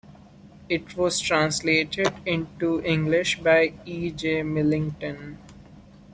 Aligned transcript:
It 0.67 0.97
was 0.97 1.19
translated 1.19 2.11
into 2.25 2.81
English 2.83 3.39
by 3.41 3.73
E. 3.85 4.09
J. 4.09 4.41
Millington. 4.41 5.37